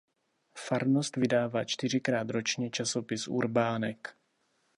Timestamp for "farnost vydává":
0.57-1.63